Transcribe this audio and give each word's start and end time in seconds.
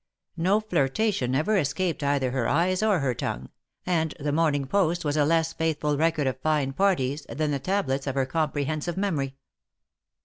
No 0.37 0.59
flirtation 0.59 1.35
ever 1.35 1.57
escaped 1.57 2.01
either 2.03 2.31
her 2.31 2.47
eyes 2.47 2.81
or 2.81 3.01
her 3.01 3.13
tongue, 3.13 3.49
and 3.85 4.15
the 4.19 4.31
Morning 4.31 4.65
Post 4.65 5.05
was 5.05 5.15
a 5.15 5.25
less 5.25 5.53
faithful 5.53 5.95
record 5.95 6.25
of 6.25 6.39
fine 6.39 6.73
parties, 6.73 7.23
than 7.29 7.51
the 7.51 7.59
tablets 7.59 8.07
of 8.07 8.15
her 8.15 8.25
comprehensive 8.25 8.97
memory. 8.97 9.35